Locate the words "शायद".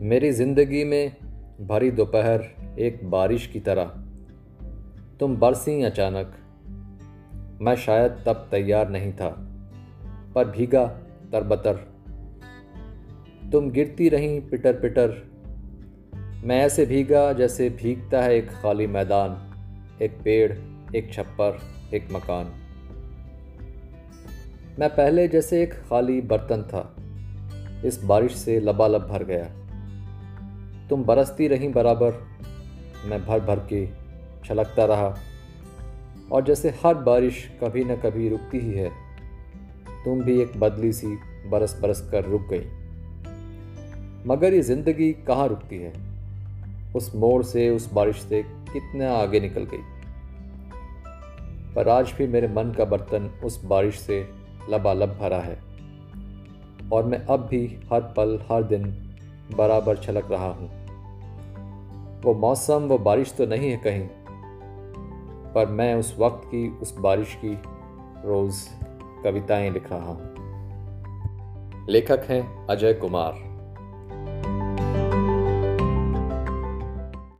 7.76-8.12